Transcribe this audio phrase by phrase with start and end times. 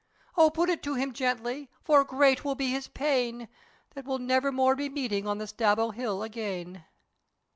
[0.35, 3.47] O put it to him gently, for great will be his pain,
[3.93, 6.85] That we'll never more be meeting on the Staball hill again."